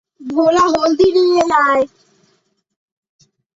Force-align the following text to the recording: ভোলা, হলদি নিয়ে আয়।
ভোলা, 0.21 0.63
হলদি 0.73 1.07
নিয়ে 1.15 1.43
আয়। 1.63 1.83